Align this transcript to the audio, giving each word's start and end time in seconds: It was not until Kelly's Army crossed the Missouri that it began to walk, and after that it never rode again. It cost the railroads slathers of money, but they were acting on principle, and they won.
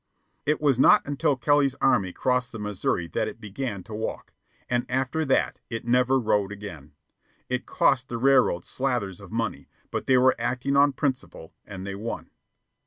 It 0.47 0.59
was 0.59 0.79
not 0.79 1.03
until 1.05 1.35
Kelly's 1.35 1.75
Army 1.75 2.11
crossed 2.11 2.51
the 2.51 2.57
Missouri 2.57 3.05
that 3.09 3.27
it 3.27 3.39
began 3.39 3.83
to 3.83 3.93
walk, 3.93 4.33
and 4.67 4.83
after 4.89 5.23
that 5.25 5.59
it 5.69 5.85
never 5.85 6.19
rode 6.19 6.51
again. 6.51 6.93
It 7.49 7.67
cost 7.67 8.09
the 8.09 8.17
railroads 8.17 8.67
slathers 8.67 9.21
of 9.21 9.31
money, 9.31 9.69
but 9.91 10.07
they 10.07 10.17
were 10.17 10.33
acting 10.39 10.75
on 10.75 10.93
principle, 10.93 11.53
and 11.67 11.85
they 11.85 11.93
won. 11.93 12.31